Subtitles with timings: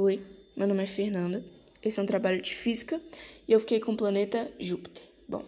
[0.00, 0.22] Oi,
[0.54, 1.44] meu nome é Fernanda.
[1.82, 3.02] Esse é um trabalho de física
[3.48, 5.02] e eu fiquei com o planeta Júpiter.
[5.28, 5.44] Bom,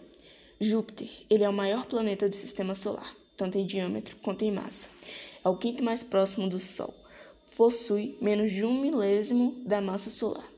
[0.61, 4.89] Júpiter, ele é o maior planeta do sistema solar, tanto em diâmetro quanto em massa.
[5.45, 6.93] É o quinto mais próximo do Sol.
[7.57, 10.51] Possui menos de um milésimo da massa solar.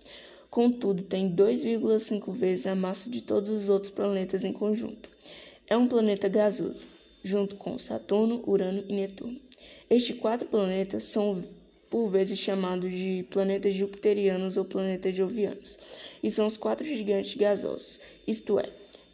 [0.49, 5.11] Contudo, tem 2,5 vezes a massa de todos os outros planetas em conjunto.
[5.67, 6.87] É um planeta gasoso,
[7.23, 9.39] junto com Saturno, Urano e Netuno.
[9.91, 11.45] Estes quatro planetas são
[11.93, 15.77] por vezes chamados de planetas jupiterianos ou planetas jovianos,
[16.23, 18.65] e são os quatro gigantes gasosos, isto é,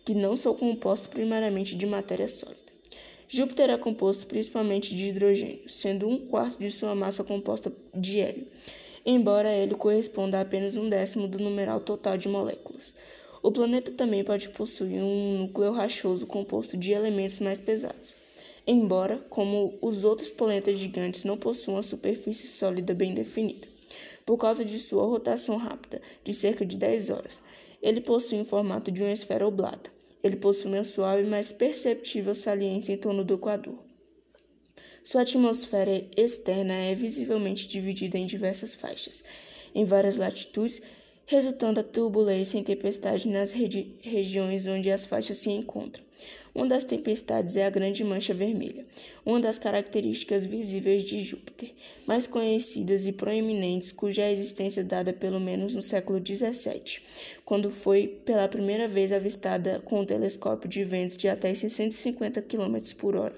[0.05, 2.63] que não são compostos primariamente de matéria sólida.
[3.29, 8.47] Júpiter é composto principalmente de hidrogênio, sendo um quarto de sua massa composta de hélio,
[9.05, 12.95] embora ele corresponda a apenas um décimo do numeral total de moléculas.
[13.43, 18.15] O planeta também pode possuir um núcleo rachoso composto de elementos mais pesados
[18.69, 23.67] embora, como os outros planetas gigantes, não possuam uma superfície sólida bem definida,
[24.27, 27.43] por causa de sua rotação rápida, de cerca de 10 horas.
[27.81, 29.91] Ele possui o formato de uma esfera oblata.
[30.23, 33.79] Ele possui uma suave mas perceptível saliência em torno do Equador.
[35.03, 39.25] Sua atmosfera externa é visivelmente dividida em diversas faixas,
[39.75, 40.83] em várias latitudes,
[41.29, 46.03] resultando a turbulência e tempestade nas regi regiões onde as faixas se encontram.
[46.55, 48.87] Uma das tempestades é a Grande Mancha Vermelha,
[49.27, 51.73] uma das características visíveis de Júpiter,
[52.07, 57.03] mais conhecidas e proeminentes, cuja existência é dada pelo menos no século XVII,
[57.45, 62.79] quando foi pela primeira vez avistada com um telescópio de ventos de até 650 km
[62.97, 63.37] por hora,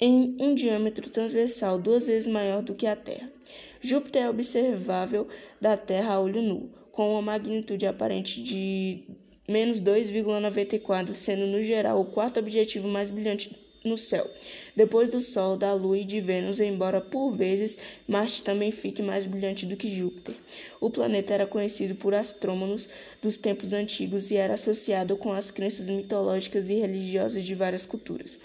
[0.00, 3.30] em um diâmetro transversal duas vezes maior do que a Terra.
[3.78, 5.28] Júpiter é observável
[5.60, 9.04] da Terra a olho nu, com uma magnitude aparente de
[9.48, 13.50] menos 2,94, sendo no geral o quarto objetivo mais brilhante
[13.84, 14.30] no céu,
[14.76, 19.24] depois do Sol, da Lua e de Vênus, embora por vezes Marte também fique mais
[19.24, 20.34] brilhante do que Júpiter.
[20.80, 22.88] O planeta era conhecido por astrônomos
[23.22, 28.38] dos tempos antigos e era associado com as crenças mitológicas e religiosas de várias culturas.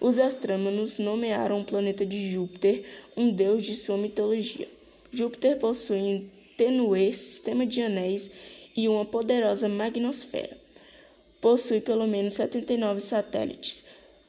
[0.00, 2.84] Os astrônomos nomearam o planeta de Júpiter
[3.16, 4.68] um deus de sua mitologia.
[5.12, 6.26] Júpiter possui
[6.60, 8.30] tenue sistema de anéis
[8.76, 10.58] e uma poderosa magnosfera.
[11.40, 13.82] Possui pelo menos 79 satélites,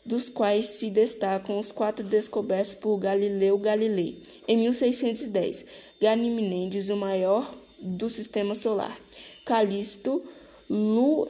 [0.06, 5.66] dos quais se destacam os quatro descobertos por Galileu Galilei em 1610,
[6.00, 8.98] Ganymedes, o maior do sistema solar,
[9.44, 10.24] Calisto,
[10.70, 11.30] Lua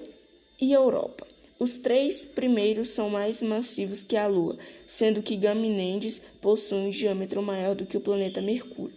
[0.61, 1.25] e Europa.
[1.57, 7.41] Os três primeiros são mais massivos que a Lua, sendo que Ganymedes possui um diâmetro
[7.41, 8.90] maior do que o planeta Mercúrio.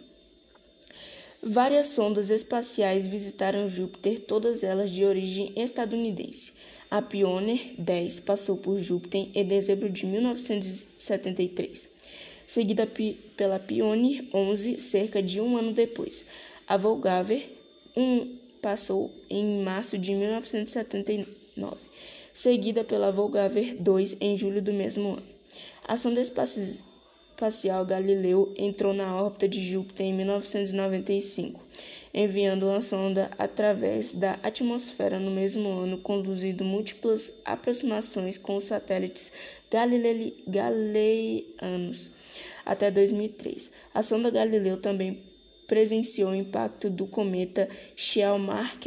[1.46, 6.54] Várias sondas espaciais visitaram Júpiter, todas elas de origem estadunidense.
[6.90, 11.86] A Pioneer 10 passou por Júpiter em dezembro de 1973,
[12.46, 12.88] seguida
[13.36, 16.24] pela Pioneer 11 cerca de um ano depois.
[16.66, 17.50] A Voyager
[17.94, 21.76] 1 passou em março de 1979,
[22.32, 25.26] seguida pela Voyager 2 em julho do mesmo ano.
[25.86, 26.93] A sonda espacial
[27.34, 31.60] espacial Galileu entrou na órbita de Júpiter em 1995,
[32.14, 39.32] enviando uma sonda através da atmosfera no mesmo ano, conduzindo múltiplas aproximações com os satélites
[40.48, 42.12] galileanos
[42.64, 43.68] até 2003.
[43.92, 45.20] A sonda Galileu também
[45.66, 48.78] presenciou o impacto do cometa Churyumov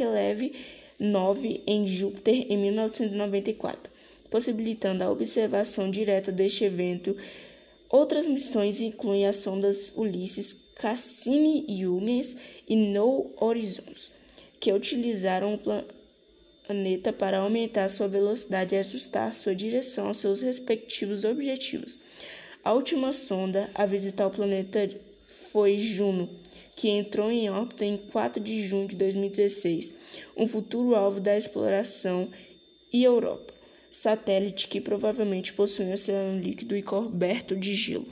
[0.98, 3.92] 9 em Júpiter em 1994,
[4.30, 7.14] possibilitando a observação direta deste evento
[7.90, 12.36] Outras missões incluem as sondas Ulisses, Cassini-Huygens
[12.68, 14.12] e No Horizons,
[14.60, 15.58] que utilizaram o
[16.66, 21.98] planeta para aumentar sua velocidade e ajustar sua direção aos seus respectivos objetivos.
[22.62, 24.86] A última sonda a visitar o planeta
[25.26, 26.28] foi Juno,
[26.76, 29.94] que entrou em órbita em 4 de junho de 2016,
[30.36, 32.28] um futuro alvo da exploração
[32.92, 33.57] e Europa
[33.90, 38.06] satélite que provavelmente possui um oceano líquido e coberto de gelo.